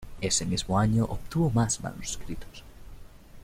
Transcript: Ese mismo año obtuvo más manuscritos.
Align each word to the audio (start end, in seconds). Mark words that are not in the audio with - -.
Ese 0.19 0.47
mismo 0.47 0.79
año 0.79 1.03
obtuvo 1.05 1.51
más 1.51 1.79
manuscritos. 1.81 2.63